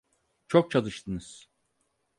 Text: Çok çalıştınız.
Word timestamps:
Çok 0.47 0.71
çalıştınız. 0.71 1.49